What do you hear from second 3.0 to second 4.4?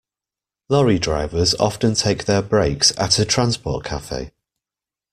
a transport cafe